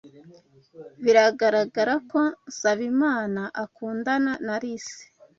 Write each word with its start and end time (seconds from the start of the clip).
Biragaragara 1.03 1.93
ko 2.11 2.21
Nsabimana 2.49 3.41
akundana 3.63 4.31
na 4.45 4.53
Alice. 4.57 4.99